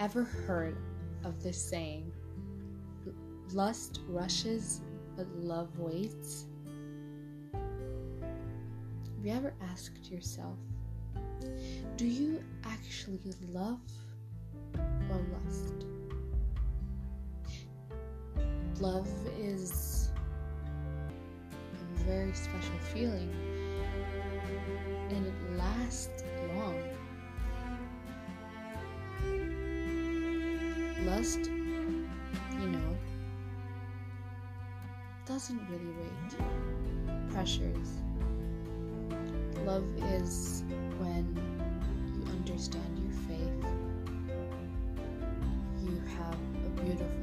ever 0.00 0.24
heard 0.24 0.78
of 1.24 1.42
this 1.42 1.62
saying? 1.62 2.10
Lust 3.52 4.00
rushes, 4.08 4.80
but 5.14 5.26
love 5.36 5.78
waits. 5.78 6.46
Have 7.52 9.26
you 9.26 9.32
ever 9.34 9.52
asked 9.70 10.10
yourself, 10.10 10.56
do 11.98 12.06
you 12.06 12.42
actually 12.64 13.34
love 13.50 13.82
or 15.10 15.22
lust? 15.44 15.84
Love 18.80 19.08
is 19.38 20.12
a 21.74 22.04
very 22.04 22.32
special 22.32 22.78
feeling 22.94 23.30
and 25.10 25.26
it 25.26 25.34
lasts 25.58 26.24
long. 26.56 26.80
Lust, 31.10 31.40
you 31.46 32.68
know, 32.68 32.96
doesn't 35.26 35.60
really 35.68 35.92
wait. 35.98 37.32
Pressures. 37.32 37.88
Love 39.66 39.84
is 40.20 40.62
when 41.00 41.26
you 42.14 42.30
understand 42.30 42.96
your 43.02 43.12
faith, 43.26 43.66
you 45.82 46.00
have 46.16 46.38
a 46.64 46.80
beautiful 46.80 47.19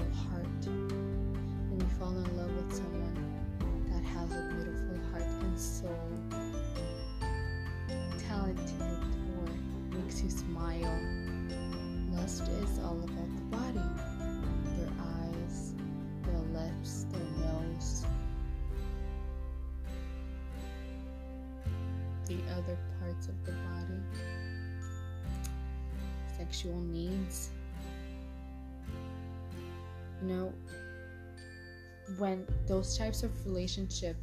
other 22.58 22.77
parts 23.00 23.27
of 23.27 23.46
the 23.46 23.52
body, 23.52 24.02
sexual 26.38 26.80
needs. 26.82 27.49
You 30.22 30.27
know, 30.27 30.54
when 32.18 32.48
those 32.66 32.98
types 32.98 33.24
of 33.24 33.46
relationship 33.46 34.16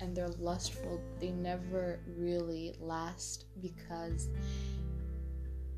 and 0.00 0.16
they're 0.16 0.28
lustful, 0.38 1.00
they 1.20 1.30
never 1.30 2.00
really 2.16 2.74
last 2.80 3.44
because 3.60 4.28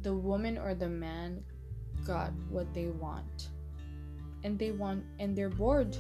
the 0.03 0.14
woman 0.14 0.58
or 0.58 0.75
the 0.75 0.88
man 0.88 1.42
got 2.06 2.32
what 2.48 2.72
they 2.75 2.86
want. 2.86 3.48
And 4.44 4.58
they 4.58 4.70
want 4.70 5.05
and 5.19 5.36
they're 5.36 5.50
bored. 5.50 5.97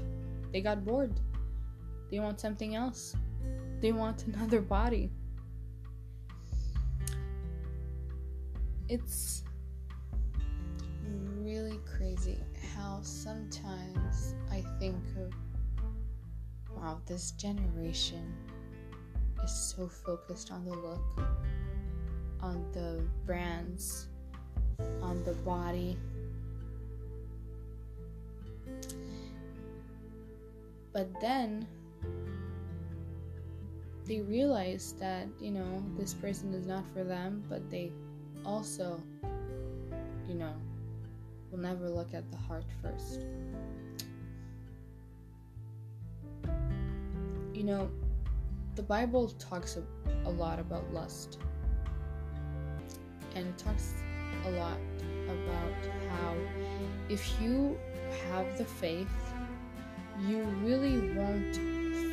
They 0.52 0.60
got 0.60 0.84
bored. 0.84 1.18
They 2.10 2.20
want 2.20 2.40
something 2.40 2.76
else. 2.76 3.16
They 3.80 3.92
want 3.92 4.24
another 4.26 4.60
body. 4.60 5.10
It's 8.88 9.44
really 11.38 11.78
crazy 11.96 12.40
how 12.74 13.00
sometimes 13.02 14.34
I 14.50 14.64
think 14.78 14.96
of 15.16 15.32
wow, 16.76 17.00
this 17.06 17.32
generation 17.32 18.32
is 19.44 19.52
so 19.52 19.88
focused 19.88 20.50
on 20.52 20.64
the 20.64 20.74
look, 20.74 21.20
on 22.40 22.64
the 22.72 23.02
brands, 23.26 24.08
on 25.02 25.22
the 25.24 25.32
body. 25.34 25.98
But 30.92 31.20
then 31.20 31.66
they 34.08 34.20
realize 34.22 34.94
that, 34.98 35.28
you 35.38 35.50
know, 35.50 35.84
this 35.98 36.14
person 36.14 36.54
is 36.54 36.66
not 36.66 36.82
for 36.94 37.04
them, 37.04 37.44
but 37.46 37.70
they 37.70 37.92
also, 38.44 39.02
you 40.26 40.34
know, 40.34 40.54
will 41.50 41.58
never 41.58 41.90
look 41.90 42.14
at 42.14 42.30
the 42.30 42.38
heart 42.38 42.64
first. 42.82 43.26
You 47.52 47.64
know, 47.64 47.90
the 48.76 48.82
Bible 48.82 49.28
talks 49.38 49.76
a, 49.76 49.82
a 50.26 50.30
lot 50.30 50.58
about 50.58 50.90
lust, 50.94 51.38
and 53.34 53.46
it 53.46 53.58
talks 53.58 53.92
a 54.46 54.50
lot 54.52 54.78
about 55.26 55.74
how 56.08 56.34
if 57.10 57.38
you 57.42 57.78
have 58.30 58.56
the 58.56 58.64
faith, 58.64 59.34
you 60.26 60.44
really 60.62 61.12
won't 61.14 61.56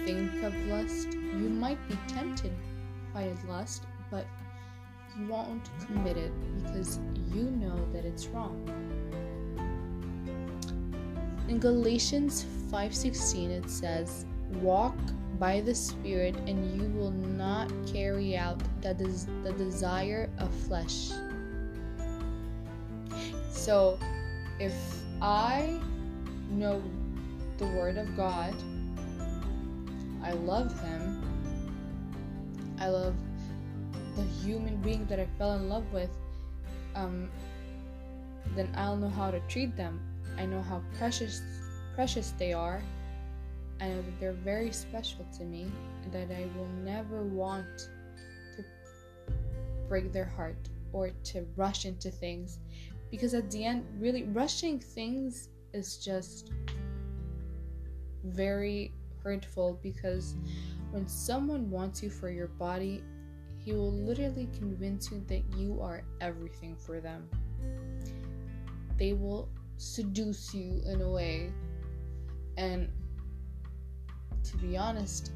think 0.05 0.43
of 0.43 0.53
lust. 0.65 1.15
You 1.41 1.49
might 1.49 1.79
be 1.87 1.97
tempted 2.07 2.53
by 3.13 3.33
lust, 3.47 3.83
but 4.09 4.25
you 5.17 5.27
won't 5.27 5.69
commit 5.85 6.17
it 6.17 6.31
because 6.63 6.99
you 7.33 7.43
know 7.43 7.79
that 7.93 8.05
it's 8.05 8.27
wrong. 8.27 8.55
In 11.47 11.59
Galatians 11.59 12.45
5:16 12.71 13.51
it 13.51 13.69
says, 13.69 14.25
"Walk 14.61 14.97
by 15.37 15.61
the 15.61 15.75
Spirit, 15.75 16.35
and 16.47 16.57
you 16.75 16.89
will 16.97 17.11
not 17.11 17.71
carry 17.85 18.35
out 18.37 18.59
the, 18.81 18.93
des- 18.93 19.29
the 19.43 19.53
desire 19.53 20.29
of 20.39 20.49
flesh." 20.67 21.11
So, 23.51 23.99
if 24.59 24.75
I 25.21 25.79
know 26.49 26.81
the 27.57 27.67
Word 27.67 27.97
of 27.97 28.15
God, 28.15 28.53
I 30.23 30.31
love 30.33 30.73
Him, 30.81 31.24
I 32.79 32.89
love 32.89 33.15
the 34.15 34.23
human 34.43 34.77
being 34.77 35.05
that 35.07 35.19
I 35.19 35.27
fell 35.37 35.53
in 35.53 35.69
love 35.69 35.91
with, 35.91 36.09
um, 36.95 37.29
then 38.55 38.69
I'll 38.75 38.95
know 38.95 39.09
how 39.09 39.31
to 39.31 39.39
treat 39.41 39.75
them. 39.75 39.99
I 40.37 40.45
know 40.45 40.61
how 40.61 40.81
precious 40.97 41.41
precious 41.95 42.31
they 42.37 42.51
are. 42.53 42.81
I 43.79 43.87
know 43.89 44.01
that 44.01 44.19
they're 44.19 44.33
very 44.33 44.71
special 44.71 45.25
to 45.37 45.43
me 45.43 45.71
and 46.03 46.11
that 46.13 46.33
I 46.35 46.47
will 46.57 46.67
never 46.83 47.23
want 47.23 47.89
to 48.57 48.65
break 49.87 50.11
their 50.11 50.25
heart 50.25 50.69
or 50.93 51.11
to 51.23 51.45
rush 51.55 51.85
into 51.85 52.09
things 52.09 52.59
because 53.11 53.33
at 53.33 53.49
the 53.51 53.65
end 53.65 53.85
really 53.99 54.23
rushing 54.23 54.79
things 54.79 55.49
is 55.73 55.97
just 55.97 56.51
very 58.23 58.91
hurtful 59.25 59.79
because 59.81 60.35
when 60.91 61.07
someone 61.07 61.69
wants 61.69 62.01
you 62.01 62.09
for 62.09 62.29
your 62.29 62.47
body 62.47 63.03
he 63.57 63.73
will 63.73 63.91
literally 63.91 64.47
convince 64.57 65.11
you 65.11 65.23
that 65.27 65.41
you 65.57 65.81
are 65.81 66.03
everything 66.21 66.75
for 66.75 67.01
them. 67.01 67.27
They 68.99 69.13
will 69.13 69.49
seduce 69.77 70.53
you 70.53 70.83
in 70.85 71.01
a 71.01 71.09
way. 71.09 71.51
And 72.57 72.89
to 74.43 74.57
be 74.57 74.77
honest 74.77 75.31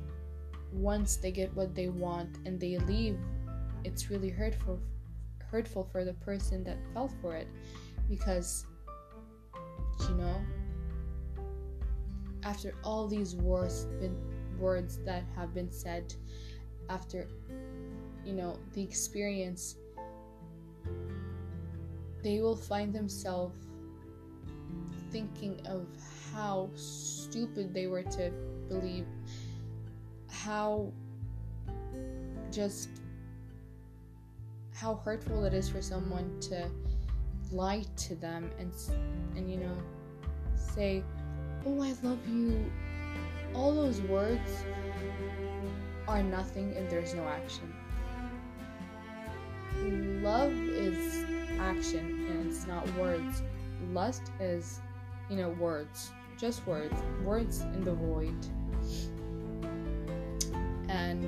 once 0.72 1.16
they 1.18 1.32
get 1.32 1.52
what 1.56 1.74
they 1.74 1.90
want 1.90 2.38
and 2.46 2.60
they 2.60 2.78
leave 2.78 3.18
it's 3.84 4.12
really 4.12 4.30
hurtful 4.30 4.80
hurtful 5.50 5.90
for 5.92 6.06
the 6.06 6.14
person 6.14 6.64
that 6.64 6.78
fell 6.94 7.12
for 7.20 7.36
it 7.36 7.48
because 8.08 8.68
you 10.08 10.16
know 10.16 10.36
after 12.44 12.74
all 12.84 13.08
these 13.08 13.36
words 13.36 13.86
been 14.00 14.16
words 14.60 15.00
that 15.06 15.24
have 15.36 15.54
been 15.54 15.72
said 15.72 16.14
after 16.90 17.28
you 18.26 18.34
know 18.34 18.58
the 18.74 18.82
experience 18.82 19.76
they 22.24 22.42
will 22.42 22.56
find 22.56 22.94
themselves 22.94 23.56
thinking 25.12 25.60
of 25.66 25.88
how 26.34 26.70
stupid 26.76 27.74
they 27.74 27.88
were 27.88 28.04
to 28.04 28.32
believe 28.68 29.06
how 30.28 30.92
just 32.52 32.90
how 34.74 34.96
hurtful 34.96 35.44
it 35.44 35.54
is 35.54 35.70
for 35.70 35.82
someone 35.82 36.40
to 36.40 36.70
lie 37.52 37.84
to 37.96 38.16
them 38.16 38.50
and 38.60 38.72
and 39.36 39.52
you 39.52 39.58
know 39.58 39.78
say 40.56 41.04
oh 41.66 41.82
i 41.82 41.94
love 42.04 42.20
you. 42.28 42.72
All 43.54 43.74
those 43.74 44.02
words 44.02 44.64
are 46.08 46.24
nothing 46.24 46.74
if 46.74 46.90
there's 46.90 47.14
no 47.14 47.24
action. 47.24 47.74
Love 50.24 50.52
is 50.52 51.26
action 51.60 52.28
and 52.30 52.52
it's 52.52 52.68
not 52.68 52.88
words. 52.96 53.44
Lust 53.92 54.32
is 54.40 54.82
you 55.30 55.38
know 55.38 55.50
words. 55.50 56.12
Just 56.38 56.66
words. 56.66 56.96
Words 57.24 57.62
in 57.62 57.84
the 57.84 57.94
void. 57.94 58.36
And 60.88 61.26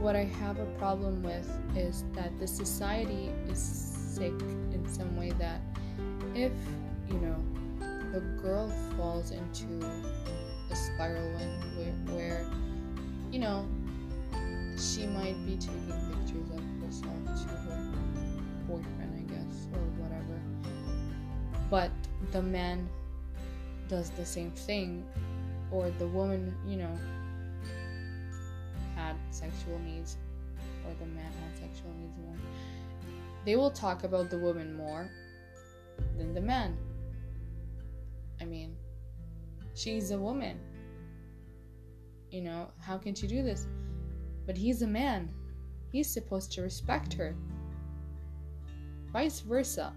what 0.00 0.16
I 0.16 0.24
have 0.24 0.58
a 0.58 0.66
problem 0.78 1.22
with 1.22 1.48
is 1.74 2.04
that 2.12 2.38
the 2.38 2.46
society 2.46 3.30
is 3.48 3.58
sick 3.58 4.32
in 4.72 4.84
some 4.86 5.16
way 5.16 5.30
that 5.38 5.60
if, 6.34 6.52
you 7.08 7.18
know, 7.18 7.36
the 8.12 8.20
girl 8.42 8.72
falls 8.96 9.30
into 9.30 9.86
a 10.70 10.76
spiral 10.76 11.30
when, 11.32 12.14
where, 12.14 12.46
you 13.30 13.38
know, 13.38 13.66
she 14.78 15.06
might 15.06 15.36
be 15.46 15.56
taking 15.56 15.92
pictures 16.10 16.50
of 16.50 16.62
herself 16.84 17.42
to 17.42 17.48
her 17.48 17.92
boyfriend, 18.66 19.12
I 19.14 19.32
guess, 19.32 19.68
or 19.72 19.80
whatever. 20.02 20.40
But 21.70 21.90
the 22.32 22.42
man 22.42 22.88
does 23.88 24.10
the 24.10 24.24
same 24.24 24.50
thing, 24.50 25.04
or 25.70 25.90
the 25.98 26.06
woman, 26.08 26.54
you 26.66 26.76
know, 26.76 26.98
had 28.96 29.16
sexual 29.30 29.78
needs, 29.80 30.16
or 30.86 30.94
the 31.00 31.06
man 31.06 31.24
had 31.24 31.58
sexual 31.58 31.92
needs 32.00 32.16
more. 32.24 32.36
They 33.44 33.56
will 33.56 33.70
talk 33.70 34.04
about 34.04 34.30
the 34.30 34.38
woman 34.38 34.76
more 34.76 35.10
than 36.16 36.32
the 36.34 36.40
man. 36.40 36.76
I 38.44 38.46
mean, 38.46 38.76
she's 39.74 40.10
a 40.10 40.18
woman. 40.18 40.60
You 42.30 42.42
know, 42.42 42.68
how 42.78 42.98
can 42.98 43.14
she 43.14 43.26
do 43.26 43.42
this? 43.42 43.66
But 44.44 44.54
he's 44.54 44.82
a 44.82 44.86
man. 44.86 45.30
He's 45.90 46.10
supposed 46.10 46.52
to 46.52 46.60
respect 46.60 47.14
her. 47.14 47.34
Vice 49.14 49.40
versa. 49.40 49.94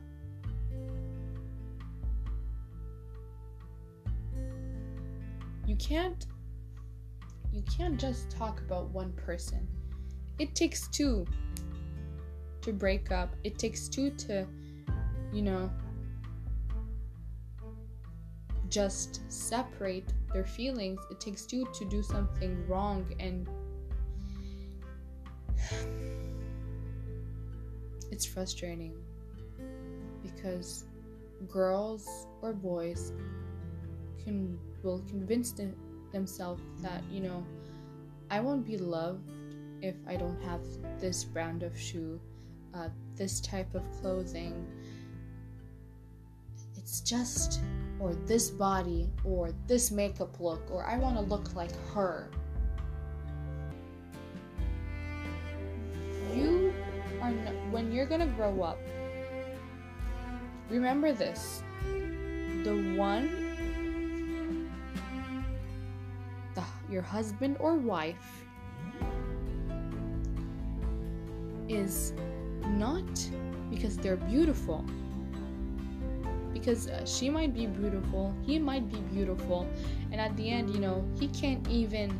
You 5.65 5.75
can't 5.75 6.25
you 7.51 7.63
can't 7.63 7.99
just 7.99 8.29
talk 8.29 8.61
about 8.61 8.91
one 8.91 9.11
person. 9.13 9.67
It 10.39 10.55
takes 10.55 10.87
two 10.87 11.25
to 12.61 12.71
break 12.71 13.11
up. 13.11 13.35
It 13.43 13.57
takes 13.57 13.89
two 13.89 14.11
to, 14.11 14.47
you 15.33 15.41
know, 15.41 15.69
just 18.69 19.21
separate 19.31 20.13
their 20.33 20.45
feelings. 20.45 20.99
It 21.09 21.19
takes 21.19 21.45
two 21.45 21.65
to 21.73 21.85
do 21.85 22.01
something 22.03 22.67
wrong 22.67 23.13
and 23.19 23.47
it's 28.11 28.25
frustrating 28.25 28.95
because 30.21 30.85
girls 31.47 32.27
or 32.41 32.53
boys 32.53 33.13
can 34.23 34.57
will 34.83 35.03
convince 35.07 35.51
them, 35.51 35.75
themselves 36.11 36.61
that 36.81 37.03
you 37.11 37.21
know 37.21 37.45
I 38.29 38.39
won't 38.39 38.65
be 38.65 38.77
loved 38.77 39.31
if 39.81 39.95
I 40.07 40.15
don't 40.15 40.41
have 40.43 40.61
this 40.99 41.23
brand 41.23 41.63
of 41.63 41.77
shoe, 41.77 42.19
uh, 42.73 42.89
this 43.15 43.39
type 43.39 43.73
of 43.75 43.83
clothing. 44.01 44.65
It's 46.75 47.01
just 47.01 47.61
or 47.99 48.13
this 48.25 48.49
body 48.49 49.09
or 49.23 49.51
this 49.67 49.91
makeup 49.91 50.39
look 50.39 50.61
or 50.71 50.85
I 50.85 50.97
want 50.97 51.15
to 51.15 51.21
look 51.21 51.55
like 51.55 51.71
her. 51.93 52.29
You 56.35 56.73
are 57.21 57.31
no, 57.31 57.51
when 57.71 57.91
you're 57.91 58.05
going 58.05 58.21
to 58.21 58.27
grow 58.27 58.61
up. 58.61 58.77
Remember 60.69 61.13
this. 61.13 61.63
The 62.63 62.95
one 62.97 63.47
the 66.55 66.63
your 66.91 67.01
husband 67.01 67.57
or 67.59 67.75
wife 67.75 68.45
is 71.69 72.13
not 72.65 73.05
because 73.69 73.97
they're 73.97 74.17
beautiful 74.17 74.85
because 76.59 76.87
uh, 76.87 77.05
she 77.05 77.29
might 77.29 77.53
be 77.53 77.67
beautiful, 77.67 78.33
he 78.45 78.57
might 78.59 78.91
be 78.91 78.99
beautiful, 79.13 79.67
and 80.11 80.19
at 80.19 80.35
the 80.37 80.49
end, 80.49 80.69
you 80.71 80.79
know, 80.79 81.05
he 81.19 81.27
can't 81.29 81.67
even 81.69 82.17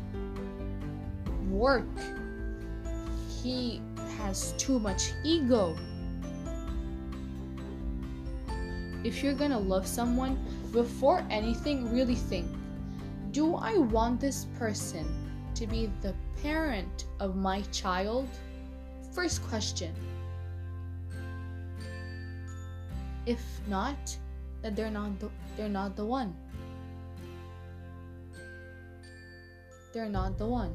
work. 1.50 1.86
He 3.42 3.80
has 4.18 4.54
too 4.58 4.78
much 4.78 5.12
ego. 5.24 5.76
If 9.04 9.22
you're 9.22 9.34
gonna 9.34 9.58
love 9.58 9.86
someone, 9.86 10.38
before 10.72 11.24
anything, 11.30 11.90
really 11.92 12.14
think 12.14 12.46
do 13.30 13.56
I 13.56 13.76
want 13.76 14.20
this 14.20 14.46
person 14.58 15.06
to 15.54 15.66
be 15.66 15.90
the 16.00 16.14
parent 16.42 17.04
of 17.20 17.36
my 17.36 17.60
child? 17.72 18.26
First 19.12 19.42
question. 19.48 19.94
If 23.26 23.42
not, 23.68 24.16
that 24.62 24.76
they're 24.76 24.90
not 24.90 25.18
the, 25.20 25.30
they're 25.56 25.68
not 25.68 25.96
the 25.96 26.04
one. 26.04 26.34
They're 29.92 30.08
not 30.08 30.38
the 30.38 30.46
one. 30.46 30.74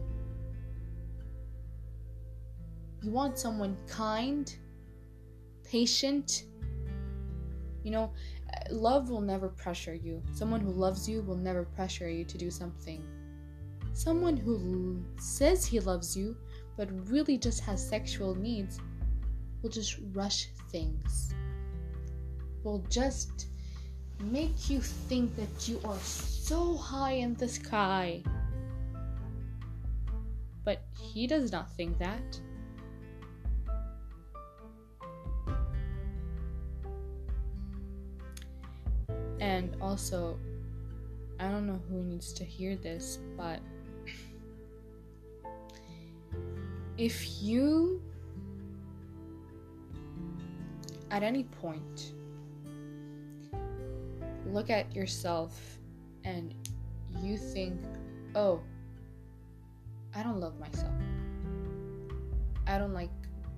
You 3.01 3.11
want 3.11 3.37
someone 3.37 3.77
kind, 3.87 4.53
patient. 5.63 6.43
You 7.83 7.91
know, 7.91 8.13
love 8.71 9.09
will 9.09 9.21
never 9.21 9.49
pressure 9.49 9.93
you. 9.93 10.21
Someone 10.31 10.61
who 10.61 10.71
loves 10.71 11.07
you 11.07 11.21
will 11.21 11.35
never 11.35 11.65
pressure 11.65 12.09
you 12.09 12.23
to 12.25 12.37
do 12.37 12.49
something. 12.49 13.03
Someone 13.93 14.37
who 14.37 15.03
says 15.19 15.65
he 15.65 15.79
loves 15.79 16.17
you 16.17 16.35
but 16.77 16.89
really 17.09 17.37
just 17.37 17.61
has 17.61 17.87
sexual 17.87 18.35
needs 18.35 18.79
will 19.61 19.69
just 19.69 19.99
rush 20.13 20.47
things. 20.71 21.33
Will 22.63 22.83
just 22.89 23.47
make 24.21 24.69
you 24.69 24.79
think 24.79 25.35
that 25.35 25.67
you 25.67 25.79
are 25.85 25.99
so 25.99 26.75
high 26.75 27.13
in 27.13 27.33
the 27.35 27.47
sky. 27.47 28.21
But 30.63 30.81
he 30.97 31.27
does 31.27 31.51
not 31.51 31.71
think 31.71 31.97
that. 31.99 32.39
And 39.39 39.75
also, 39.81 40.39
I 41.39 41.49
don't 41.49 41.67
know 41.67 41.81
who 41.89 42.03
needs 42.03 42.31
to 42.33 42.45
hear 42.45 42.77
this, 42.77 43.19
but 43.35 43.59
if 46.97 47.41
you, 47.41 48.01
at 51.11 51.23
any 51.23 51.43
point, 51.43 52.13
look 54.53 54.69
at 54.69 54.95
yourself 54.95 55.59
and 56.23 56.53
you 57.21 57.37
think, 57.37 57.79
oh, 58.35 58.61
I 60.15 60.21
don't 60.21 60.39
love 60.39 60.59
myself. 60.59 60.93
I 62.67 62.77
don't 62.77 62.93
like 62.93 63.09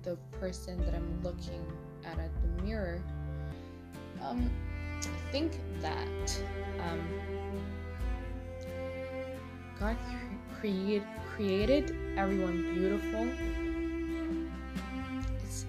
the 0.02 0.16
person 0.40 0.78
that 0.84 0.94
I'm 0.94 1.22
looking 1.22 1.64
at 2.04 2.18
at 2.18 2.30
the 2.40 2.62
mirror. 2.62 3.02
Um, 4.22 4.50
think 5.30 5.60
that 5.80 6.40
um, 6.80 7.00
God 9.78 9.96
created 10.58 11.04
created 11.36 11.94
everyone 12.16 12.74
beautiful. 12.74 13.28
It's 15.44 15.66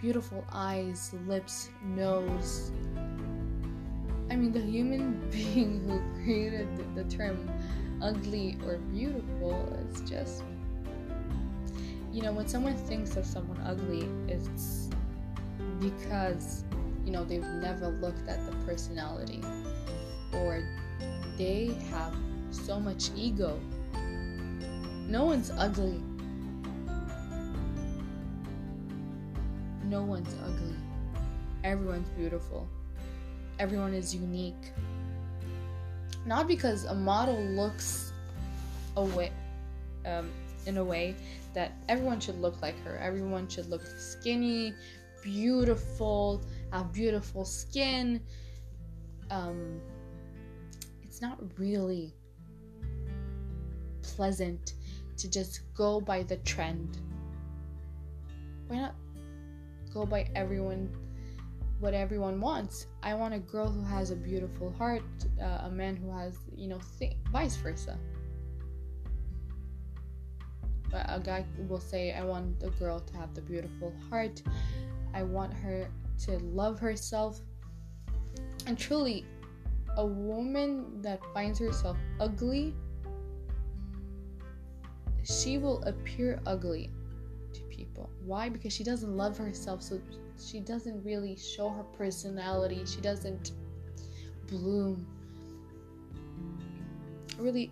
beautiful 0.00 0.44
eyes, 0.52 1.14
lips, 1.28 1.70
nose, 1.84 2.72
I 4.32 4.34
mean, 4.34 4.50
the 4.50 4.60
human 4.60 5.28
being 5.30 5.86
who 5.86 6.00
created 6.24 6.66
the, 6.78 7.02
the 7.02 7.10
term 7.14 7.50
ugly 8.00 8.56
or 8.64 8.78
beautiful 8.78 9.78
is 9.90 10.00
just. 10.08 10.42
You 12.10 12.22
know, 12.22 12.32
when 12.32 12.48
someone 12.48 12.74
thinks 12.74 13.16
of 13.16 13.26
someone 13.26 13.60
ugly, 13.60 14.08
it's 14.28 14.88
because, 15.80 16.64
you 17.04 17.12
know, 17.12 17.24
they've 17.24 17.44
never 17.44 17.88
looked 17.88 18.26
at 18.26 18.44
the 18.46 18.56
personality 18.64 19.42
or 20.32 20.66
they 21.36 21.76
have 21.90 22.14
so 22.50 22.80
much 22.80 23.10
ego. 23.14 23.60
No 25.08 25.26
one's 25.26 25.50
ugly. 25.58 26.00
No 29.84 30.02
one's 30.02 30.34
ugly. 30.46 30.76
Everyone's 31.64 32.08
beautiful 32.10 32.66
everyone 33.58 33.94
is 33.94 34.14
unique. 34.14 34.72
Not 36.26 36.46
because 36.46 36.84
a 36.84 36.94
model 36.94 37.40
looks 37.40 38.12
a 38.96 39.04
way, 39.04 39.32
um, 40.06 40.30
in 40.66 40.78
a 40.78 40.84
way 40.84 41.16
that 41.54 41.72
everyone 41.88 42.20
should 42.20 42.40
look 42.40 42.60
like 42.62 42.78
her. 42.84 42.96
Everyone 42.98 43.48
should 43.48 43.68
look 43.68 43.84
skinny, 43.84 44.74
beautiful, 45.22 46.42
have 46.72 46.92
beautiful 46.92 47.44
skin. 47.44 48.20
Um, 49.30 49.80
it's 51.02 51.20
not 51.20 51.38
really 51.58 52.14
pleasant 54.02 54.74
to 55.16 55.30
just 55.30 55.60
go 55.74 56.00
by 56.00 56.22
the 56.22 56.36
trend? 56.38 56.98
Why 58.68 58.78
not 58.78 58.94
go 59.92 60.04
by 60.04 60.28
everyone 60.34 60.90
what 61.82 61.94
everyone 61.94 62.40
wants? 62.40 62.86
I 63.02 63.12
want 63.14 63.34
a 63.34 63.40
girl 63.40 63.68
who 63.68 63.82
has 63.82 64.12
a 64.12 64.14
beautiful 64.14 64.70
heart, 64.70 65.02
uh, 65.42 65.66
a 65.66 65.68
man 65.68 65.96
who 65.96 66.16
has, 66.16 66.38
you 66.54 66.68
know, 66.68 66.78
th- 66.96 67.16
vice 67.32 67.56
versa. 67.56 67.98
But 70.92 71.06
a 71.08 71.18
guy 71.18 71.44
will 71.68 71.80
say, 71.80 72.12
I 72.12 72.22
want 72.22 72.62
a 72.62 72.70
girl 72.70 73.00
to 73.00 73.16
have 73.16 73.34
the 73.34 73.40
beautiful 73.40 73.92
heart. 74.08 74.42
I 75.12 75.24
want 75.24 75.52
her 75.54 75.88
to 76.26 76.38
love 76.38 76.78
herself. 76.78 77.40
And 78.68 78.78
truly, 78.78 79.26
a 79.96 80.06
woman 80.06 81.02
that 81.02 81.20
finds 81.34 81.58
herself 81.58 81.96
ugly, 82.20 82.76
she 85.24 85.58
will 85.58 85.82
appear 85.82 86.40
ugly 86.46 86.90
to 87.54 87.62
people. 87.62 88.10
Why? 88.24 88.48
Because 88.48 88.72
she 88.72 88.84
doesn't 88.84 89.16
love 89.16 89.36
herself, 89.36 89.82
so 89.82 90.00
she 90.38 90.60
doesn't 90.60 91.02
really 91.04 91.36
show 91.36 91.68
her 91.68 91.82
personality. 91.82 92.82
She 92.84 93.00
doesn't 93.00 93.52
bloom. 94.48 95.06
Really, 97.38 97.70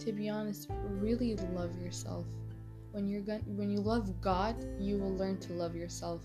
to 0.00 0.12
be 0.12 0.28
honest, 0.28 0.68
really 1.00 1.36
love 1.54 1.70
yourself. 1.82 2.24
When 2.92 3.08
you're 3.08 3.22
gonna, 3.22 3.42
when 3.46 3.70
you 3.70 3.80
love 3.80 4.20
God, 4.20 4.56
you 4.78 4.98
will 4.98 5.14
learn 5.14 5.38
to 5.40 5.52
love 5.52 5.74
yourself. 5.74 6.22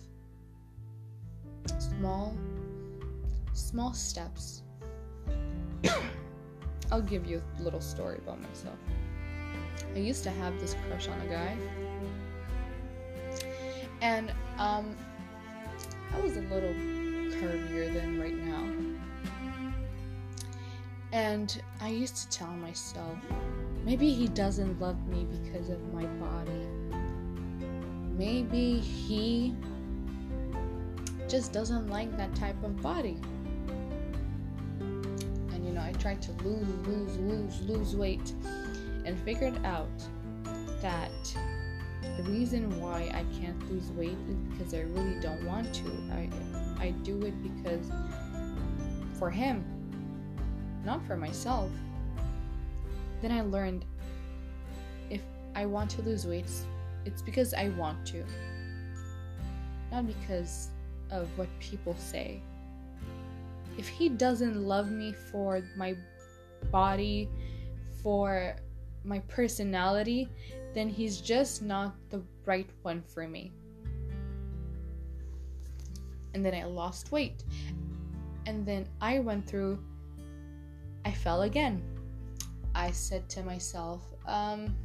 Small 1.77 2.35
small 3.53 3.93
steps. 3.93 4.63
I'll 6.91 7.01
give 7.01 7.25
you 7.25 7.41
a 7.59 7.61
little 7.61 7.81
story 7.81 8.17
about 8.17 8.41
myself. 8.41 8.77
I 9.95 9.99
used 9.99 10.23
to 10.23 10.31
have 10.31 10.59
this 10.59 10.75
crush 10.87 11.07
on 11.07 11.19
a 11.21 11.27
guy. 11.27 11.57
And 14.01 14.31
um 14.57 14.95
I 16.13 16.19
was 16.19 16.37
a 16.37 16.41
little 16.41 16.73
curvier 17.39 17.93
than 17.93 18.19
right 18.19 18.35
now. 18.35 18.67
And 21.11 21.61
I 21.79 21.89
used 21.89 22.15
to 22.17 22.29
tell 22.37 22.51
myself, 22.51 23.17
maybe 23.83 24.11
he 24.11 24.27
doesn't 24.27 24.79
love 24.79 25.07
me 25.07 25.25
because 25.25 25.69
of 25.69 25.93
my 25.93 26.05
body. 26.05 26.67
Maybe 28.17 28.79
he 28.79 29.55
just 31.27 31.51
doesn't 31.51 31.87
like 31.87 32.15
that 32.17 32.35
type 32.35 32.61
of 32.63 32.79
body 32.81 33.17
And 34.79 35.65
you 35.65 35.71
know, 35.71 35.81
I 35.81 35.91
tried 35.93 36.21
to 36.23 36.31
lose, 36.43 36.67
lose, 36.87 37.17
lose, 37.17 37.61
lose 37.61 37.95
weight 37.95 38.33
and 39.05 39.19
figured 39.21 39.57
out 39.65 39.89
that 40.81 41.11
the 42.17 42.23
reason 42.23 42.79
why 42.81 43.11
I 43.13 43.25
can't 43.39 43.59
lose 43.71 43.89
weight 43.91 44.17
is 44.29 44.35
because 44.49 44.73
I 44.73 44.81
really 44.81 45.19
don't 45.19 45.43
want 45.45 45.73
to. 45.75 45.85
I 46.11 46.29
I 46.79 46.91
do 47.03 47.21
it 47.23 47.33
because 47.41 47.91
for 49.17 49.29
him, 49.29 49.63
not 50.85 51.05
for 51.05 51.15
myself. 51.15 51.69
Then 53.21 53.31
I 53.31 53.41
learned 53.41 53.85
if 55.09 55.21
I 55.55 55.65
want 55.65 55.89
to 55.91 56.01
lose 56.01 56.27
weight, 56.27 56.51
it's 57.05 57.21
because 57.21 57.53
I 57.53 57.69
want 57.69 58.05
to. 58.07 58.23
Not 59.91 60.07
because 60.07 60.69
of 61.11 61.29
what 61.37 61.47
people 61.59 61.95
say 61.97 62.41
if 63.77 63.87
he 63.87 64.09
doesn't 64.09 64.55
love 64.55 64.91
me 64.91 65.13
for 65.13 65.63
my 65.75 65.95
body, 66.71 67.29
for 68.01 68.55
my 69.03 69.19
personality, 69.27 70.29
then 70.73 70.89
he's 70.89 71.21
just 71.21 71.61
not 71.61 71.95
the 72.09 72.21
right 72.45 72.69
one 72.81 73.01
for 73.01 73.27
me. 73.27 73.51
And 76.33 76.43
then 76.43 76.55
I 76.55 76.63
lost 76.63 77.11
weight. 77.11 77.43
And 78.45 78.65
then 78.65 78.87
I 79.01 79.19
went 79.19 79.47
through, 79.47 79.79
I 81.05 81.11
fell 81.11 81.43
again. 81.43 81.81
I 82.75 82.91
said 82.91 83.29
to 83.29 83.43
myself, 83.43 84.01
um, 84.25 84.75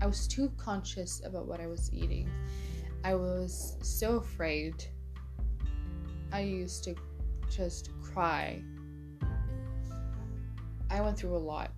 I 0.00 0.06
was 0.06 0.28
too 0.28 0.52
conscious 0.56 1.22
about 1.24 1.46
what 1.46 1.60
I 1.60 1.66
was 1.66 1.90
eating. 1.92 2.30
I 3.02 3.14
was 3.14 3.76
so 3.82 4.16
afraid. 4.16 4.84
I 6.32 6.40
used 6.40 6.84
to 6.84 6.94
just 7.50 7.90
cry. 8.02 8.62
I 10.90 11.00
went 11.00 11.18
through 11.18 11.36
a 11.36 11.38
lot. 11.38 11.72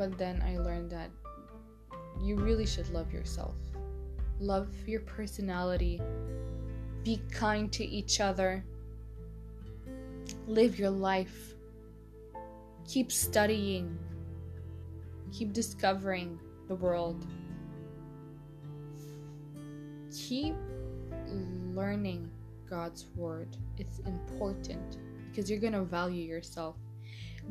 But 0.00 0.16
then 0.16 0.42
I 0.42 0.56
learned 0.56 0.88
that 0.92 1.10
you 2.22 2.36
really 2.36 2.64
should 2.64 2.88
love 2.88 3.12
yourself. 3.12 3.54
Love 4.38 4.70
your 4.88 5.00
personality. 5.00 6.00
Be 7.04 7.20
kind 7.30 7.70
to 7.74 7.84
each 7.84 8.18
other. 8.18 8.64
Live 10.46 10.78
your 10.78 10.88
life. 10.88 11.52
Keep 12.88 13.12
studying. 13.12 13.98
Keep 15.32 15.52
discovering 15.52 16.40
the 16.66 16.76
world. 16.76 17.26
Keep 20.16 20.54
learning 21.74 22.30
God's 22.70 23.08
word. 23.16 23.54
It's 23.76 23.98
important 24.06 24.96
because 25.30 25.50
you're 25.50 25.60
going 25.60 25.74
to 25.74 25.82
value 25.82 26.24
yourself. 26.24 26.76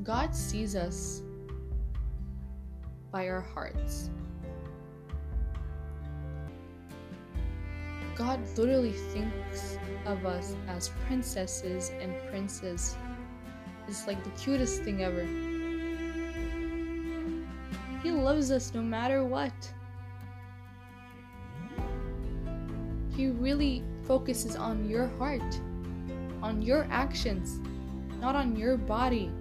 God 0.01 0.33
sees 0.33 0.75
us 0.75 1.21
by 3.11 3.27
our 3.27 3.41
hearts. 3.41 4.09
God 8.15 8.39
literally 8.57 8.91
thinks 8.91 9.77
of 10.05 10.25
us 10.25 10.55
as 10.67 10.91
princesses 11.07 11.91
and 12.01 12.13
princes. 12.29 12.95
It's 13.87 14.07
like 14.07 14.23
the 14.23 14.29
cutest 14.31 14.83
thing 14.83 15.03
ever. 15.03 15.25
He 18.03 18.11
loves 18.11 18.51
us 18.51 18.73
no 18.73 18.81
matter 18.81 19.23
what. 19.23 19.53
He 23.15 23.27
really 23.27 23.83
focuses 24.03 24.55
on 24.55 24.89
your 24.89 25.07
heart, 25.17 25.59
on 26.41 26.61
your 26.61 26.87
actions, 26.89 27.59
not 28.19 28.35
on 28.35 28.55
your 28.55 28.77
body. 28.77 29.31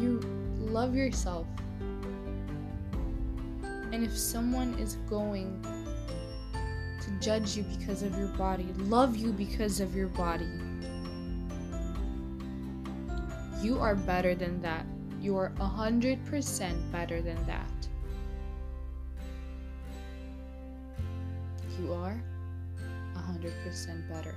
You 0.00 0.20
love 0.58 0.94
yourself. 0.94 1.46
And 3.92 4.04
if 4.04 4.16
someone 4.16 4.74
is 4.78 4.94
going 5.08 5.62
to 7.02 7.10
judge 7.20 7.56
you 7.56 7.64
because 7.64 8.02
of 8.02 8.16
your 8.16 8.28
body, 8.28 8.66
love 8.78 9.16
you 9.16 9.32
because 9.32 9.80
of 9.80 9.94
your 9.94 10.08
body, 10.08 10.48
you 13.60 13.78
are 13.78 13.94
better 13.94 14.34
than 14.34 14.62
that. 14.62 14.86
You 15.20 15.36
are 15.36 15.50
100% 15.58 16.92
better 16.92 17.20
than 17.20 17.46
that. 17.46 17.80
you 21.80 21.92
are 21.92 22.22
100% 23.14 24.08
better. 24.08 24.34